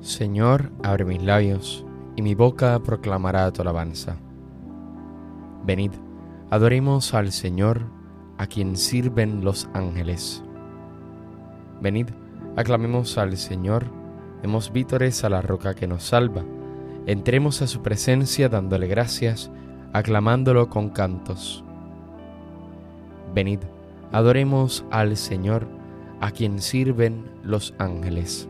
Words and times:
Señor, 0.00 0.70
abre 0.84 1.04
mis 1.04 1.20
labios, 1.20 1.84
y 2.14 2.22
mi 2.22 2.36
boca 2.36 2.78
proclamará 2.78 3.50
tu 3.52 3.62
alabanza. 3.62 4.16
Venid, 5.64 5.90
adoremos 6.50 7.14
al 7.14 7.32
Señor, 7.32 7.82
a 8.38 8.46
quien 8.46 8.76
sirven 8.76 9.44
los 9.44 9.68
ángeles. 9.74 10.44
Venid, 11.80 12.10
aclamemos 12.56 13.18
al 13.18 13.36
Señor, 13.36 13.86
demos 14.40 14.72
vítores 14.72 15.24
a 15.24 15.30
la 15.30 15.42
roca 15.42 15.74
que 15.74 15.88
nos 15.88 16.04
salva, 16.04 16.44
entremos 17.06 17.60
a 17.60 17.66
su 17.66 17.82
presencia 17.82 18.48
dándole 18.48 18.86
gracias, 18.86 19.50
aclamándolo 19.92 20.70
con 20.70 20.90
cantos. 20.90 21.64
Venid, 23.34 23.60
adoremos 24.12 24.84
al 24.92 25.16
Señor, 25.16 25.66
a 26.20 26.30
quien 26.30 26.60
sirven 26.60 27.28
los 27.42 27.74
ángeles 27.78 28.48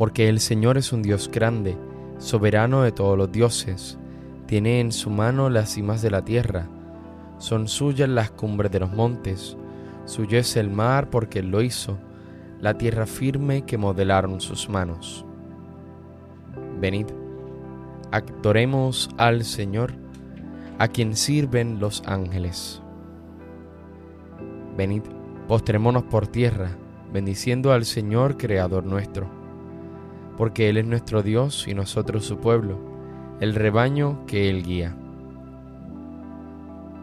porque 0.00 0.30
el 0.30 0.40
Señor 0.40 0.78
es 0.78 0.94
un 0.94 1.02
Dios 1.02 1.30
grande, 1.30 1.76
soberano 2.16 2.80
de 2.80 2.90
todos 2.90 3.18
los 3.18 3.30
dioses, 3.30 3.98
tiene 4.46 4.80
en 4.80 4.92
su 4.92 5.10
mano 5.10 5.50
las 5.50 5.74
cimas 5.74 6.00
de 6.00 6.10
la 6.10 6.24
tierra, 6.24 6.66
son 7.36 7.68
suyas 7.68 8.08
las 8.08 8.30
cumbres 8.30 8.72
de 8.72 8.80
los 8.80 8.90
montes, 8.90 9.58
suyo 10.06 10.38
es 10.38 10.56
el 10.56 10.70
mar 10.70 11.10
porque 11.10 11.40
Él 11.40 11.50
lo 11.50 11.60
hizo, 11.60 11.98
la 12.62 12.78
tierra 12.78 13.04
firme 13.04 13.66
que 13.66 13.76
modelaron 13.76 14.40
sus 14.40 14.70
manos. 14.70 15.26
Venid, 16.80 17.08
adoremos 18.10 19.10
al 19.18 19.44
Señor, 19.44 19.92
a 20.78 20.88
quien 20.88 21.14
sirven 21.14 21.78
los 21.78 22.02
ángeles. 22.06 22.80
Venid, 24.78 25.02
postrémonos 25.46 26.04
por 26.04 26.26
tierra, 26.26 26.70
bendiciendo 27.12 27.70
al 27.70 27.84
Señor, 27.84 28.38
Creador 28.38 28.86
nuestro 28.86 29.39
porque 30.40 30.70
Él 30.70 30.78
es 30.78 30.86
nuestro 30.86 31.22
Dios 31.22 31.68
y 31.68 31.74
nosotros 31.74 32.24
su 32.24 32.38
pueblo, 32.38 32.78
el 33.40 33.54
rebaño 33.54 34.24
que 34.26 34.48
Él 34.48 34.62
guía. 34.62 34.96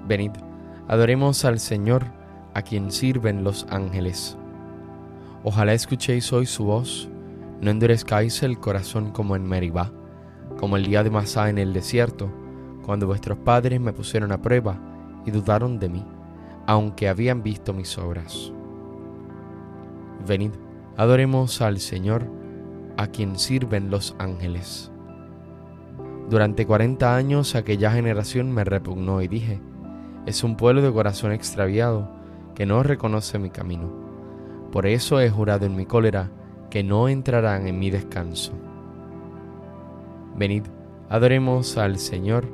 Venid, 0.07 0.31
adoremos 0.87 1.45
al 1.45 1.59
Señor, 1.59 2.05
a 2.55 2.63
quien 2.63 2.91
sirven 2.91 3.43
los 3.43 3.67
ángeles. 3.69 4.35
Ojalá 5.43 5.73
escuchéis 5.73 6.33
hoy 6.33 6.47
su 6.47 6.65
voz, 6.65 7.09
no 7.61 7.69
endurezcáis 7.69 8.41
el 8.41 8.57
corazón 8.57 9.11
como 9.11 9.35
en 9.35 9.47
Meribá, 9.47 9.91
como 10.59 10.75
el 10.75 10.85
día 10.85 11.03
de 11.03 11.11
Masá 11.11 11.51
en 11.51 11.59
el 11.59 11.73
desierto, 11.73 12.31
cuando 12.83 13.05
vuestros 13.05 13.37
padres 13.37 13.79
me 13.79 13.93
pusieron 13.93 14.31
a 14.31 14.41
prueba 14.41 14.79
y 15.27 15.29
dudaron 15.29 15.77
de 15.77 15.89
mí, 15.89 16.03
aunque 16.65 17.07
habían 17.07 17.43
visto 17.43 17.71
mis 17.71 17.99
obras. 17.99 18.51
Venid, 20.25 20.53
adoremos 20.97 21.61
al 21.61 21.79
Señor, 21.79 22.35
a 22.97 23.07
quien 23.07 23.37
sirven 23.37 23.89
los 23.89 24.15
ángeles. 24.19 24.91
Durante 26.29 26.65
cuarenta 26.65 27.15
años 27.15 27.55
aquella 27.55 27.91
generación 27.91 28.51
me 28.51 28.63
repugnó 28.63 29.21
y 29.21 29.27
dije, 29.27 29.61
es 30.25 30.43
un 30.43 30.57
pueblo 30.57 30.81
de 30.81 30.91
corazón 30.91 31.31
extraviado 31.31 32.09
que 32.53 32.65
no 32.65 32.83
reconoce 32.83 33.39
mi 33.39 33.49
camino. 33.49 33.89
Por 34.71 34.85
eso 34.87 35.21
he 35.21 35.29
jurado 35.29 35.65
en 35.65 35.75
mi 35.75 35.85
cólera 35.85 36.29
que 36.69 36.83
no 36.83 37.07
entrarán 37.07 37.67
en 37.67 37.79
mi 37.79 37.89
descanso. 37.89 38.51
Venid, 40.35 40.63
adoremos 41.09 41.77
al 41.77 41.97
Señor, 41.97 42.45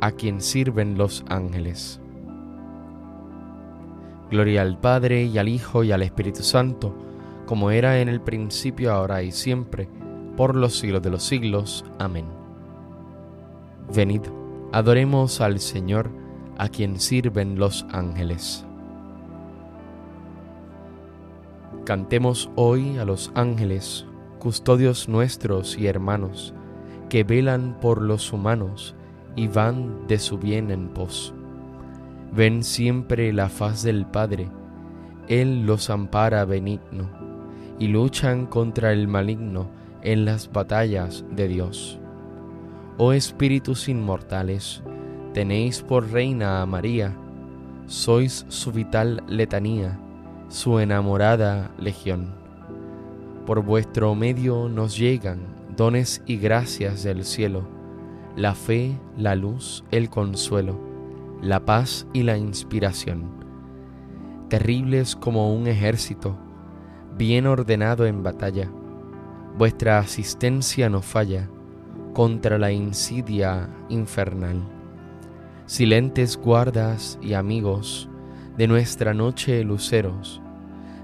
a 0.00 0.12
quien 0.12 0.40
sirven 0.40 0.96
los 0.96 1.24
ángeles. 1.28 2.00
Gloria 4.30 4.62
al 4.62 4.78
Padre 4.78 5.24
y 5.24 5.36
al 5.36 5.48
Hijo 5.48 5.84
y 5.84 5.92
al 5.92 6.02
Espíritu 6.02 6.42
Santo, 6.42 6.94
como 7.50 7.72
era 7.72 8.00
en 8.00 8.08
el 8.08 8.20
principio, 8.20 8.92
ahora 8.92 9.24
y 9.24 9.32
siempre, 9.32 9.88
por 10.36 10.54
los 10.54 10.78
siglos 10.78 11.02
de 11.02 11.10
los 11.10 11.24
siglos. 11.24 11.84
Amén. 11.98 12.26
Venid, 13.92 14.22
adoremos 14.70 15.40
al 15.40 15.58
Señor, 15.58 16.12
a 16.58 16.68
quien 16.68 17.00
sirven 17.00 17.58
los 17.58 17.84
ángeles. 17.90 18.64
Cantemos 21.84 22.48
hoy 22.54 22.98
a 22.98 23.04
los 23.04 23.32
ángeles, 23.34 24.06
custodios 24.38 25.08
nuestros 25.08 25.76
y 25.76 25.88
hermanos, 25.88 26.54
que 27.08 27.24
velan 27.24 27.80
por 27.80 28.00
los 28.00 28.32
humanos 28.32 28.94
y 29.34 29.48
van 29.48 30.06
de 30.06 30.20
su 30.20 30.38
bien 30.38 30.70
en 30.70 30.90
pos. 30.90 31.34
Ven 32.30 32.62
siempre 32.62 33.32
la 33.32 33.48
faz 33.48 33.82
del 33.82 34.06
Padre, 34.06 34.48
Él 35.26 35.66
los 35.66 35.90
ampara 35.90 36.44
benigno 36.44 37.28
y 37.80 37.88
luchan 37.88 38.46
contra 38.46 38.92
el 38.92 39.08
maligno 39.08 39.68
en 40.02 40.24
las 40.24 40.52
batallas 40.52 41.24
de 41.32 41.48
Dios. 41.48 41.98
Oh 42.98 43.12
espíritus 43.12 43.88
inmortales, 43.88 44.82
tenéis 45.32 45.82
por 45.82 46.12
reina 46.12 46.62
a 46.62 46.66
María, 46.66 47.16
sois 47.86 48.44
su 48.48 48.70
vital 48.70 49.24
letanía, 49.26 49.98
su 50.48 50.78
enamorada 50.78 51.72
legión. 51.78 52.34
Por 53.46 53.64
vuestro 53.64 54.14
medio 54.14 54.68
nos 54.68 54.96
llegan 54.96 55.40
dones 55.74 56.22
y 56.26 56.36
gracias 56.36 57.02
del 57.02 57.24
cielo, 57.24 57.62
la 58.36 58.54
fe, 58.54 58.98
la 59.16 59.34
luz, 59.34 59.84
el 59.90 60.10
consuelo, 60.10 60.78
la 61.42 61.64
paz 61.64 62.06
y 62.12 62.24
la 62.24 62.36
inspiración. 62.36 63.24
Terribles 64.50 65.16
como 65.16 65.54
un 65.54 65.66
ejército, 65.66 66.36
bien 67.20 67.46
ordenado 67.46 68.06
en 68.06 68.22
batalla. 68.22 68.70
Vuestra 69.58 69.98
asistencia 69.98 70.88
no 70.88 71.02
falla 71.02 71.50
contra 72.14 72.56
la 72.56 72.72
insidia 72.72 73.68
infernal. 73.90 74.62
Silentes 75.66 76.38
guardas 76.38 77.18
y 77.20 77.34
amigos 77.34 78.08
de 78.56 78.66
nuestra 78.66 79.12
noche 79.12 79.62
luceros, 79.64 80.40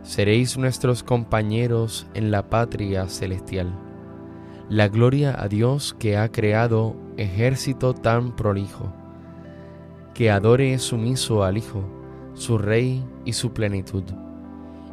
seréis 0.04 0.56
nuestros 0.56 1.02
compañeros 1.02 2.06
en 2.14 2.30
la 2.30 2.48
patria 2.48 3.08
celestial. 3.08 3.78
La 4.70 4.88
gloria 4.88 5.36
a 5.38 5.48
Dios 5.48 5.94
que 5.98 6.16
ha 6.16 6.32
creado 6.32 6.96
ejército 7.18 7.92
tan 7.92 8.34
prolijo, 8.34 8.90
que 10.14 10.30
adore 10.30 10.78
sumiso 10.78 11.44
al 11.44 11.58
Hijo, 11.58 11.84
su 12.32 12.56
Rey 12.56 13.04
y 13.26 13.34
su 13.34 13.52
plenitud 13.52 14.04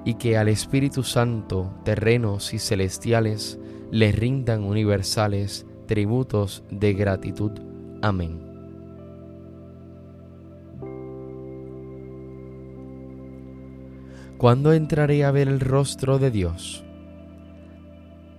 y 0.06 0.16
que 0.16 0.38
al 0.38 0.50
Espíritu 0.50 1.03
Santo, 1.03 1.74
terrenos 1.84 2.53
y 2.53 2.59
celestiales, 2.59 3.59
le 3.91 4.12
rindan 4.12 4.64
universales 4.64 5.66
tributos 5.86 6.64
de 6.69 6.94
gratitud. 6.94 7.52
Amén. 8.02 8.50
¿Cuándo 14.38 14.74
entraré 14.74 15.24
a 15.24 15.31
ver 15.31 15.47
el 15.47 15.62
rostro 15.62 16.19
de 16.19 16.31
Dios? 16.31 16.84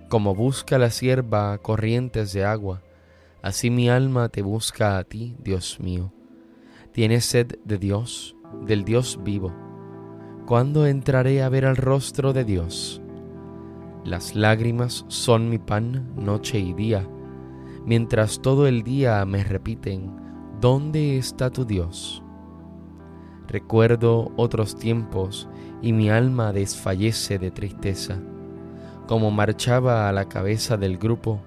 Como 0.07 0.35
busca 0.35 0.77
la 0.77 0.91
sierva 0.91 1.57
corrientes 1.57 2.31
de 2.31 2.45
agua, 2.45 2.83
así 3.41 3.71
mi 3.71 3.89
alma 3.89 4.29
te 4.29 4.43
busca 4.43 4.99
a 4.99 5.03
ti, 5.03 5.35
Dios 5.39 5.79
mío. 5.79 6.13
Tienes 6.91 7.25
sed 7.25 7.55
de 7.65 7.79
Dios, 7.79 8.35
del 8.67 8.85
Dios 8.85 9.19
vivo 9.23 9.64
¿Cuándo 10.45 10.85
entraré 10.85 11.41
a 11.41 11.49
ver 11.49 11.65
al 11.65 11.75
rostro 11.75 12.31
de 12.31 12.43
Dios? 12.45 13.01
Las 14.03 14.35
lágrimas 14.35 15.03
son 15.07 15.49
mi 15.49 15.57
pan 15.57 16.13
noche 16.15 16.59
y 16.59 16.73
día, 16.73 17.07
mientras 17.83 18.39
todo 18.43 18.67
el 18.67 18.83
día 18.83 19.25
me 19.25 19.43
repiten, 19.43 20.15
¿dónde 20.61 21.17
está 21.17 21.49
tu 21.49 21.65
Dios? 21.65 22.21
Recuerdo 23.47 24.31
otros 24.35 24.75
tiempos 24.75 25.49
y 25.81 25.93
mi 25.93 26.11
alma 26.11 26.53
desfallece 26.53 27.39
de 27.39 27.49
tristeza, 27.49 28.19
como 29.07 29.31
marchaba 29.31 30.07
a 30.07 30.11
la 30.11 30.25
cabeza 30.25 30.77
del 30.77 30.99
grupo 30.99 31.41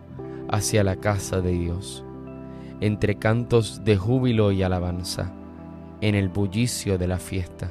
hacia 0.51 0.83
la 0.83 0.97
casa 0.97 1.41
de 1.41 1.53
Dios, 1.53 2.05
entre 2.81 3.15
cantos 3.15 3.85
de 3.85 3.97
júbilo 3.97 4.51
y 4.51 4.65
alabanza, 4.65 5.33
en 6.01 6.17
el 6.17 6.29
bullicio 6.29 6.99
de 6.99 7.07
la 7.07 7.19
fiesta 7.19 7.71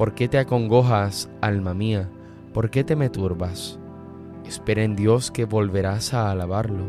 ¿Por 0.00 0.14
qué 0.14 0.28
te 0.28 0.38
acongojas, 0.38 1.28
alma 1.42 1.74
mía? 1.74 2.08
¿Por 2.54 2.70
qué 2.70 2.84
te 2.84 2.96
me 2.96 3.10
turbas? 3.10 3.78
Espera 4.46 4.82
en 4.82 4.96
Dios 4.96 5.30
que 5.30 5.44
volverás 5.44 6.14
a 6.14 6.30
alabarlo. 6.30 6.86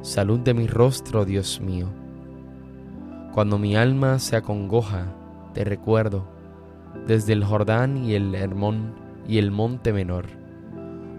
Salud 0.00 0.40
de 0.40 0.52
mi 0.52 0.66
rostro, 0.66 1.24
Dios 1.24 1.60
mío. 1.60 1.86
Cuando 3.32 3.60
mi 3.60 3.76
alma 3.76 4.18
se 4.18 4.34
acongoja, 4.34 5.06
te 5.54 5.62
recuerdo, 5.62 6.24
desde 7.06 7.32
el 7.32 7.44
Jordán 7.44 7.98
y 7.98 8.14
el 8.14 8.34
Hermón 8.34 8.92
y 9.28 9.38
el 9.38 9.52
monte 9.52 9.92
menor. 9.92 10.26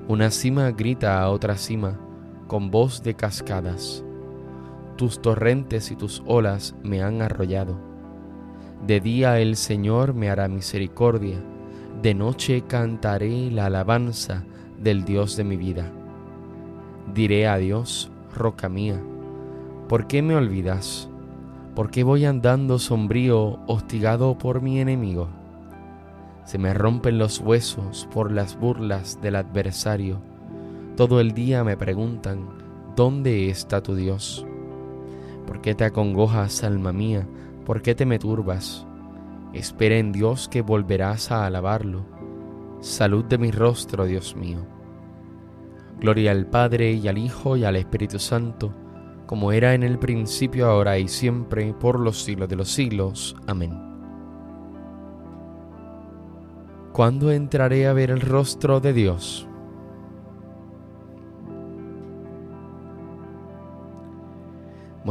Una 0.10 0.30
cima 0.30 0.72
grita 0.72 1.22
a 1.22 1.30
otra 1.30 1.56
cima 1.56 1.98
con 2.48 2.70
voz 2.70 3.02
de 3.02 3.14
cascadas. 3.14 4.04
Tus 4.98 5.22
torrentes 5.22 5.90
y 5.90 5.96
tus 5.96 6.22
olas 6.26 6.76
me 6.84 7.02
han 7.02 7.22
arrollado 7.22 7.93
de 8.86 9.00
día 9.00 9.40
el 9.40 9.56
Señor 9.56 10.14
me 10.14 10.30
hará 10.30 10.50
misericordia, 10.50 11.38
de 12.02 12.14
noche 12.14 12.64
cantaré 12.68 13.50
la 13.50 13.68
alabanza 13.68 14.44
del 14.78 15.06
Dios 15.06 15.38
de 15.38 15.46
mi 15.46 15.56
vida. 15.56 15.90
Diré 17.14 17.48
a 17.48 17.58
Dios, 17.58 18.12
roca 18.36 18.68
mía, 18.68 19.00
¿por 19.88 20.08
qué 20.08 20.22
me 20.22 20.36
olvidas? 20.36 21.08
¿Por 21.76 21.92
qué 21.92 22.04
voy 22.04 22.26
andando 22.26 22.78
sombrío, 22.78 23.60
hostigado 23.68 24.38
por 24.38 24.62
mi 24.62 24.82
enemigo? 24.82 25.30
Se 26.44 26.58
me 26.58 26.74
rompen 26.74 27.18
los 27.18 27.40
huesos 27.40 28.10
por 28.14 28.32
las 28.32 28.60
burlas 28.60 29.22
del 29.22 29.38
adversario. 29.38 30.20
Todo 30.98 31.22
el 31.22 31.32
día 31.32 31.64
me 31.64 31.78
preguntan, 31.78 32.50
¿dónde 32.98 33.50
está 33.50 33.82
tu 33.82 33.96
Dios? 33.96 34.46
¿Por 35.48 35.62
qué 35.62 35.74
te 35.74 35.86
acongojas, 35.86 36.64
alma 36.66 36.92
mía? 36.92 37.26
¿Por 37.66 37.82
qué 37.82 37.96
te 37.96 38.06
me 38.06 38.20
turbas? 38.20 38.86
Espera 39.54 39.96
en 39.96 40.12
Dios 40.12 40.50
que 40.50 40.62
volverás 40.62 41.32
a 41.32 41.46
alabarlo. 41.46 42.06
Salud 42.82 43.24
de 43.26 43.38
mi 43.38 43.52
rostro, 43.52 44.06
Dios 44.06 44.36
mío. 44.36 44.60
Gloria 46.00 46.32
al 46.32 46.48
Padre 46.48 46.92
y 46.92 47.08
al 47.08 47.18
Hijo 47.18 47.56
y 47.56 47.64
al 47.64 47.78
Espíritu 47.78 48.20
Santo, 48.20 48.74
como 49.26 49.54
era 49.54 49.74
en 49.74 49.84
el 49.84 49.98
principio, 49.98 50.68
ahora 50.68 50.98
y 50.98 51.08
siempre, 51.08 51.74
por 51.74 52.00
los 52.00 52.22
siglos 52.22 52.50
de 52.50 52.58
los 52.58 52.70
siglos. 52.70 53.38
Amén. 53.48 53.72
¿Cuándo 56.92 57.32
entraré 57.32 57.88
a 57.88 57.94
ver 57.94 58.12
el 58.12 58.20
rostro 58.20 58.82
de 58.82 58.92
Dios? 58.92 59.48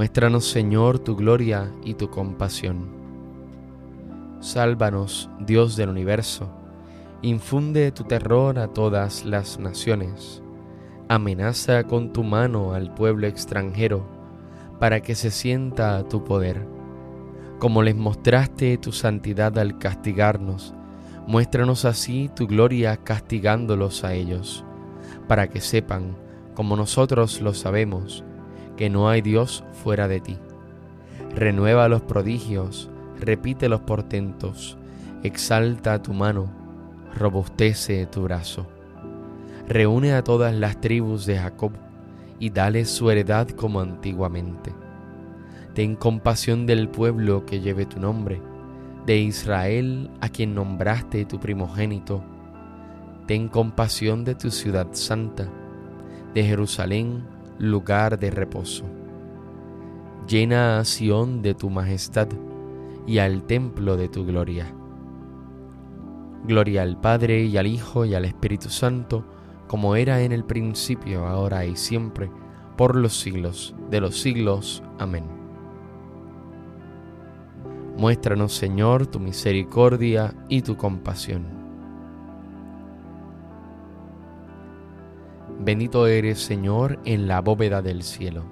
Muéstranos, 0.03 0.47
Señor, 0.47 0.99
tu 0.99 1.15
gloria 1.15 1.71
y 1.85 1.95
tu 1.95 2.11
compasión. 2.11 2.89
Sálvanos, 4.41 5.31
Dios 5.39 5.77
del 5.77 5.91
universo. 5.91 6.51
Infunde 7.23 7.93
tu 7.93 8.03
terror 8.03 8.59
a 8.59 8.67
todas 8.67 9.25
las 9.25 9.61
naciones. 9.61 10.43
Amenaza 11.09 11.85
con 11.85 12.13
tu 12.13 12.25
mano 12.25 12.73
al 12.75 12.93
pueblo 12.93 13.29
extranjero 13.29 14.05
para 14.81 15.03
que 15.03 15.15
se 15.15 15.31
sienta 15.31 16.03
tu 16.09 16.25
poder. 16.25 16.67
Como 17.61 17.85
les 17.85 17.95
mostraste 17.95 18.79
tu 18.79 18.91
santidad 18.91 19.57
al 19.57 19.79
castigarnos, 19.79 20.75
Muéstranos 21.29 21.85
así 21.85 22.29
tu 22.35 22.49
gloria 22.49 22.97
castigándolos 22.97 24.03
a 24.03 24.15
ellos, 24.15 24.65
para 25.29 25.49
que 25.49 25.61
sepan, 25.61 26.17
como 26.57 26.75
nosotros 26.75 27.41
lo 27.41 27.55
sabemos, 27.55 28.25
que 28.83 28.91
no 28.91 29.09
hay 29.09 29.23
Dios 29.23 29.63
fuera 29.85 30.09
de 30.09 30.19
ti. 30.19 30.39
Renueva 31.37 31.87
los 31.87 32.03
prodigios, 32.03 32.91
repite 33.17 33.69
los 33.69 33.83
portentos, 33.83 34.77
exalta 35.23 36.03
tu 36.03 36.13
mano, 36.13 36.51
robustece 37.17 38.05
tu 38.07 38.23
brazo. 38.25 38.67
Reúne 39.69 40.15
a 40.15 40.25
todas 40.25 40.53
las 40.53 40.81
tribus 40.81 41.27
de 41.27 41.39
Jacob 41.39 41.71
y 42.41 42.51
dale 42.51 42.85
su 42.85 43.09
heredad 43.09 43.49
como 43.51 43.81
antiguamente. 43.81 44.73
Ten 45.75 45.95
compasión 45.95 46.67
del 46.67 46.89
pueblo 46.89 47.47
que 47.47 47.61
lleve 47.61 47.87
tu 47.87 48.01
nombre 48.01 48.43
de 49.07 49.17
Israel 49.17 50.11
a 50.21 50.29
quien 50.29 50.57
nombraste 50.57 51.25
tu 51.25 51.39
primogénito, 51.39 52.21
ten 53.29 53.47
compasión 53.47 54.25
de 54.25 54.35
tu 54.35 54.51
ciudad 54.51 54.89
santa, 54.91 55.47
de 56.35 56.43
Jerusalén, 56.43 57.23
lugar 57.63 58.19
de 58.19 58.33
reposo. 58.33 58.85
Llena 60.27 60.81
a 60.81 60.85
Sión 60.85 61.43
de 61.43 61.55
tu 61.55 61.71
majestad 61.71 62.27
y 63.07 63.19
al 63.19 63.45
templo 63.45 63.97
de 63.97 64.09
tu 64.09 64.27
gloria. 64.27 64.75
Gloria 66.45 66.83
al 66.83 67.01
Padre 67.01 67.45
y 67.45 67.57
al 67.57 67.69
Hijo 67.69 68.05
y 68.05 68.15
al 68.15 68.25
Espíritu 68.25 68.69
Santo, 68.69 69.25
como 69.69 69.95
era 69.95 70.23
en 70.23 70.33
el 70.33 70.45
principio, 70.45 71.25
ahora 71.25 71.65
y 71.65 71.77
siempre, 71.77 72.33
por 72.77 72.97
los 72.97 73.17
siglos 73.17 73.77
de 73.91 74.01
los 74.01 74.21
siglos. 74.21 74.83
Amén. 74.99 75.25
Muéstranos, 77.97 78.55
Señor, 78.55 79.07
tu 79.07 79.21
misericordia 79.21 80.35
y 80.49 80.63
tu 80.63 80.77
compasión. 80.77 81.62
Bendito 85.73 86.07
eres, 86.07 86.39
Señor, 86.39 86.99
en 87.07 87.27
la 87.27 87.41
bóveda 87.41 87.81
del 87.81 88.03
cielo. 88.03 88.45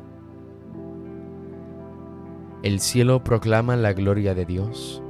El 2.62 2.80
cielo 2.80 3.22
proclama 3.22 3.76
la 3.76 3.92
gloria 3.92 4.34
de 4.34 4.46
Dios, 4.46 5.02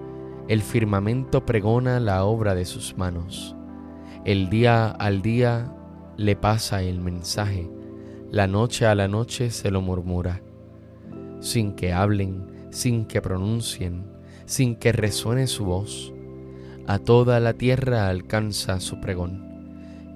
el 0.48 0.60
firmamento 0.60 1.46
pregona 1.46 2.00
la 2.00 2.24
obra 2.24 2.56
de 2.56 2.64
sus 2.64 2.98
manos. 2.98 3.54
El 4.24 4.50
día 4.50 4.88
al 4.88 5.22
día 5.22 5.72
le 6.16 6.34
pasa 6.34 6.82
el 6.82 6.98
mensaje, 6.98 7.70
la 8.28 8.48
noche 8.48 8.86
a 8.86 8.96
la 8.96 9.06
noche 9.06 9.52
se 9.52 9.70
lo 9.70 9.80
murmura, 9.80 10.42
sin 11.38 11.76
que 11.76 11.92
hablen, 11.92 12.66
sin 12.70 13.04
que 13.04 13.22
pronuncien, 13.22 14.04
sin 14.46 14.74
que 14.74 14.90
resuene 14.90 15.46
su 15.46 15.64
voz. 15.64 16.12
A 16.88 16.98
toda 16.98 17.38
la 17.38 17.52
tierra 17.52 18.08
alcanza 18.08 18.80
su 18.80 19.00
pregón, 19.00 19.49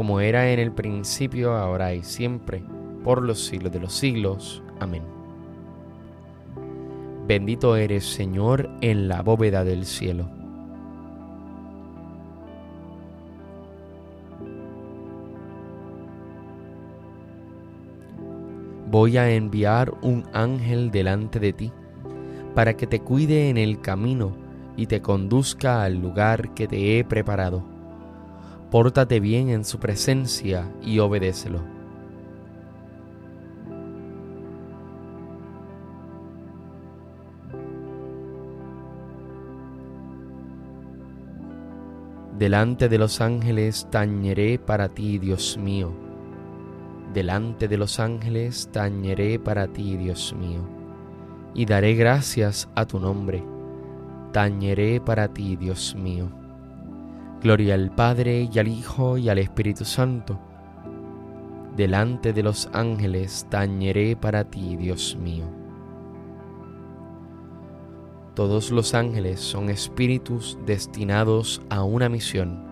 como 0.00 0.18
era 0.20 0.50
en 0.50 0.58
el 0.58 0.72
principio, 0.72 1.52
ahora 1.52 1.92
y 1.92 2.02
siempre, 2.02 2.62
por 3.04 3.20
los 3.20 3.44
siglos 3.44 3.70
de 3.70 3.80
los 3.80 3.92
siglos. 3.92 4.62
Amén. 4.78 5.02
Bendito 7.26 7.76
eres, 7.76 8.06
Señor, 8.06 8.70
en 8.80 9.08
la 9.08 9.20
bóveda 9.20 9.62
del 9.62 9.84
cielo. 9.84 10.26
Voy 18.90 19.18
a 19.18 19.30
enviar 19.30 19.92
un 20.00 20.24
ángel 20.32 20.90
delante 20.90 21.38
de 21.40 21.52
ti, 21.52 21.72
para 22.54 22.74
que 22.74 22.86
te 22.86 23.00
cuide 23.00 23.50
en 23.50 23.58
el 23.58 23.82
camino 23.82 24.32
y 24.78 24.86
te 24.86 25.02
conduzca 25.02 25.82
al 25.82 26.00
lugar 26.00 26.54
que 26.54 26.66
te 26.66 26.98
he 26.98 27.04
preparado. 27.04 27.69
Pórtate 28.70 29.20
bien 29.20 29.48
en 29.48 29.64
su 29.64 29.78
presencia 29.78 30.70
y 30.82 30.98
obedécelo. 30.98 31.60
Delante 42.38 42.88
de 42.88 42.96
los 42.96 43.20
ángeles 43.20 43.86
tañeré 43.90 44.58
para 44.58 44.88
ti, 44.88 45.18
Dios 45.18 45.58
mío. 45.58 45.92
Delante 47.12 47.68
de 47.68 47.76
los 47.76 48.00
ángeles 48.00 48.70
tañeré 48.72 49.38
para 49.38 49.66
ti, 49.66 49.96
Dios 49.96 50.34
mío. 50.38 50.60
Y 51.54 51.66
daré 51.66 51.94
gracias 51.94 52.68
a 52.74 52.86
tu 52.86 52.98
nombre 52.98 53.44
tañeré 54.32 55.00
para 55.00 55.28
ti, 55.28 55.56
Dios 55.56 55.94
mío. 55.94 56.39
Gloria 57.42 57.74
al 57.74 57.90
Padre 57.94 58.48
y 58.52 58.58
al 58.58 58.68
Hijo 58.68 59.16
y 59.16 59.28
al 59.28 59.38
Espíritu 59.38 59.84
Santo. 59.84 60.38
Delante 61.76 62.32
de 62.32 62.42
los 62.42 62.68
ángeles 62.72 63.46
tañeré 63.48 64.16
para 64.16 64.44
ti, 64.44 64.76
Dios 64.76 65.16
mío. 65.20 65.46
Todos 68.34 68.70
los 68.70 68.94
ángeles 68.94 69.40
son 69.40 69.70
espíritus 69.70 70.58
destinados 70.66 71.62
a 71.70 71.82
una 71.82 72.08
misión, 72.08 72.62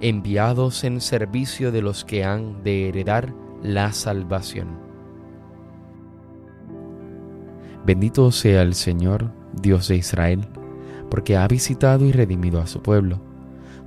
enviados 0.00 0.84
en 0.84 1.00
servicio 1.00 1.72
de 1.72 1.82
los 1.82 2.04
que 2.04 2.24
han 2.24 2.62
de 2.62 2.88
heredar 2.88 3.34
la 3.62 3.92
salvación. 3.92 4.78
Bendito 7.84 8.30
sea 8.30 8.62
el 8.62 8.74
Señor, 8.74 9.32
Dios 9.54 9.88
de 9.88 9.96
Israel 9.96 10.48
porque 11.08 11.36
ha 11.36 11.46
visitado 11.48 12.04
y 12.04 12.12
redimido 12.12 12.60
a 12.60 12.66
su 12.66 12.82
pueblo, 12.82 13.20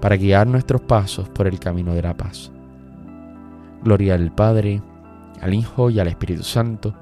para 0.00 0.16
guiar 0.16 0.46
nuestros 0.46 0.80
pasos 0.82 1.28
por 1.28 1.46
el 1.46 1.58
camino 1.58 1.94
de 1.94 2.02
la 2.02 2.16
paz. 2.16 2.50
Gloria 3.82 4.14
al 4.14 4.34
Padre, 4.34 4.82
al 5.40 5.54
Hijo 5.54 5.90
y 5.90 6.00
al 6.00 6.08
Espíritu 6.08 6.42
Santo, 6.42 6.94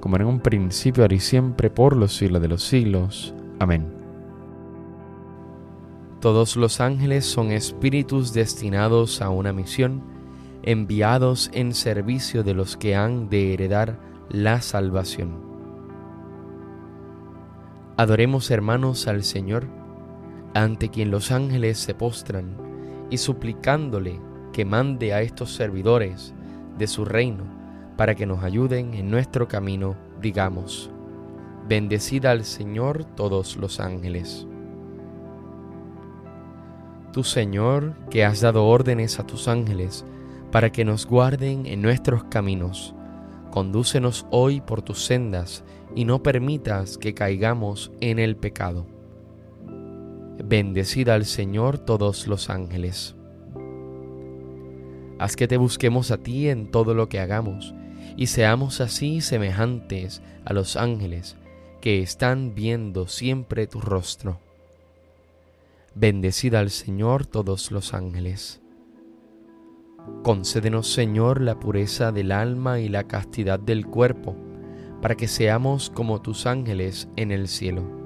como 0.00 0.16
en 0.16 0.24
un 0.24 0.40
principio, 0.40 1.04
ahora 1.04 1.14
y 1.14 1.20
siempre, 1.20 1.70
por 1.70 1.96
los 1.96 2.16
siglos 2.16 2.40
de 2.40 2.48
los 2.48 2.62
siglos. 2.62 3.34
Amén. 3.58 3.86
Todos 6.20 6.56
los 6.56 6.80
ángeles 6.80 7.24
son 7.24 7.50
espíritus 7.50 8.32
destinados 8.32 9.22
a 9.22 9.30
una 9.30 9.52
misión, 9.52 10.02
enviados 10.62 11.50
en 11.54 11.72
servicio 11.72 12.42
de 12.42 12.54
los 12.54 12.76
que 12.76 12.94
han 12.94 13.30
de 13.30 13.54
heredar 13.54 13.98
la 14.28 14.60
salvación. 14.60 15.50
Adoremos 17.96 18.50
hermanos 18.50 19.06
al 19.08 19.24
Señor, 19.24 19.66
ante 20.54 20.88
quien 20.88 21.10
los 21.10 21.30
ángeles 21.30 21.78
se 21.78 21.94
postran, 21.94 22.56
y 23.10 23.18
suplicándole 23.18 24.20
que 24.52 24.64
mande 24.64 25.12
a 25.12 25.22
estos 25.22 25.52
servidores 25.54 26.34
de 26.78 26.86
su 26.86 27.04
reino 27.04 27.44
para 27.96 28.14
que 28.14 28.26
nos 28.26 28.42
ayuden 28.42 28.94
en 28.94 29.10
nuestro 29.10 29.46
camino, 29.46 29.96
digamos, 30.20 30.90
bendecida 31.68 32.30
al 32.30 32.44
Señor 32.44 33.04
todos 33.04 33.56
los 33.56 33.78
ángeles. 33.78 34.46
Tu 37.12 37.24
Señor, 37.24 37.94
que 38.08 38.24
has 38.24 38.40
dado 38.40 38.66
órdenes 38.66 39.18
a 39.18 39.26
tus 39.26 39.48
ángeles 39.48 40.04
para 40.50 40.70
que 40.70 40.84
nos 40.84 41.06
guarden 41.06 41.66
en 41.66 41.82
nuestros 41.82 42.24
caminos, 42.24 42.94
condúcenos 43.50 44.26
hoy 44.30 44.60
por 44.60 44.82
tus 44.82 45.04
sendas 45.04 45.64
y 45.94 46.04
no 46.04 46.22
permitas 46.22 46.96
que 46.98 47.14
caigamos 47.14 47.90
en 48.00 48.18
el 48.18 48.36
pecado. 48.36 48.86
Bendecida 50.42 51.14
al 51.14 51.26
Señor 51.26 51.78
todos 51.78 52.26
los 52.26 52.48
ángeles. 52.48 53.14
Haz 55.18 55.36
que 55.36 55.46
te 55.46 55.58
busquemos 55.58 56.10
a 56.10 56.18
ti 56.18 56.48
en 56.48 56.70
todo 56.70 56.94
lo 56.94 57.10
que 57.10 57.20
hagamos 57.20 57.74
y 58.16 58.28
seamos 58.28 58.80
así 58.80 59.20
semejantes 59.20 60.22
a 60.46 60.54
los 60.54 60.76
ángeles 60.76 61.36
que 61.82 62.00
están 62.00 62.54
viendo 62.54 63.06
siempre 63.06 63.66
tu 63.66 63.80
rostro. 63.80 64.40
Bendecida 65.94 66.60
al 66.60 66.70
Señor 66.70 67.26
todos 67.26 67.70
los 67.70 67.92
ángeles. 67.92 68.62
Concédenos, 70.22 70.90
Señor, 70.90 71.42
la 71.42 71.60
pureza 71.60 72.12
del 72.12 72.32
alma 72.32 72.80
y 72.80 72.88
la 72.88 73.04
castidad 73.04 73.60
del 73.60 73.86
cuerpo 73.86 74.36
para 75.02 75.16
que 75.16 75.28
seamos 75.28 75.90
como 75.90 76.22
tus 76.22 76.46
ángeles 76.46 77.08
en 77.16 77.30
el 77.30 77.46
cielo. 77.46 77.99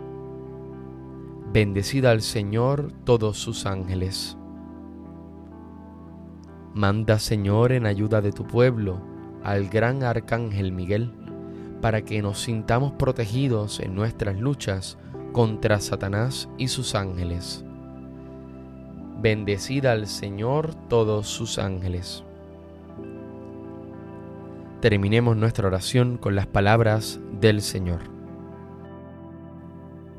Bendecida 1.55 2.11
al 2.11 2.21
Señor 2.21 2.91
todos 3.05 3.39
sus 3.39 3.65
ángeles. 3.65 4.37
Manda, 6.75 7.21
Señor, 7.21 7.71
en 7.71 7.87
ayuda 7.87 8.21
de 8.21 8.33
tu 8.33 8.45
pueblo, 8.45 9.01
al 9.45 9.69
gran 9.69 10.03
arcángel 10.03 10.73
Miguel, 10.73 11.13
para 11.81 12.03
que 12.05 12.21
nos 12.23 12.41
sintamos 12.41 12.95
protegidos 12.95 13.79
en 13.79 13.95
nuestras 13.95 14.37
luchas 14.41 14.99
contra 15.33 15.79
Satanás 15.79 16.49
y 16.59 16.67
sus 16.67 16.97
ángeles. 16.97 17.65
Bendecida 19.23 19.93
al 19.93 20.09
Señor 20.09 20.75
todos 20.89 21.29
sus 21.29 21.61
ángeles. 21.61 22.25
Terminemos 24.81 25.37
nuestra 25.37 25.69
oración 25.69 26.19
con 26.19 26.35
las 26.35 26.49
palabras 26.49 27.21
del 27.41 27.63
Señor. 27.63 28.14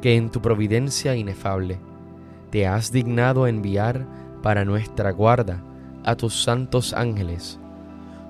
que 0.00 0.16
en 0.16 0.30
tu 0.30 0.40
providencia 0.40 1.16
inefable 1.16 1.78
te 2.50 2.66
has 2.66 2.92
dignado 2.92 3.46
enviar 3.46 4.06
para 4.42 4.64
nuestra 4.64 5.10
guarda 5.10 5.64
a 6.04 6.16
tus 6.16 6.42
santos 6.42 6.92
ángeles, 6.92 7.58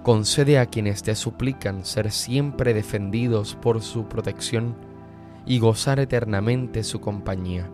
concede 0.02 0.59
a 0.59 0.66
quienes 0.66 1.02
te 1.02 1.14
suplican 1.14 1.85
ser 1.85 2.11
siempre 2.11 2.73
defendidos 2.73 3.54
por 3.54 3.83
su 3.83 4.06
protección 4.06 4.76
y 5.47 5.59
gozar 5.59 5.99
eternamente 5.99 6.85
su 6.85 7.00
compañía. 7.00 7.68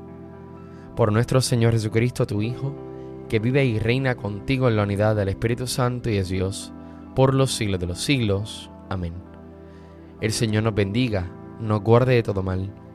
Por 0.96 1.12
nuestro 1.12 1.40
Señor 1.40 1.72
Jesucristo, 1.72 2.26
tu 2.26 2.42
Hijo, 2.42 2.74
que 3.28 3.38
vive 3.38 3.64
y 3.64 3.78
reina 3.78 4.16
contigo 4.16 4.68
en 4.68 4.76
la 4.76 4.82
unidad 4.82 5.14
del 5.14 5.28
Espíritu 5.28 5.66
Santo 5.66 6.10
y 6.10 6.16
es 6.16 6.28
Dios, 6.28 6.72
por 7.14 7.34
los 7.34 7.52
siglos 7.52 7.78
de 7.78 7.86
los 7.86 8.00
siglos. 8.00 8.70
Amén. 8.88 9.14
El 10.20 10.32
Señor 10.32 10.64
nos 10.64 10.74
bendiga 10.74 11.30
nos 11.60 11.82
guarde 11.82 12.14
de 12.14 12.22
todo 12.22 12.42
mal 12.42 12.72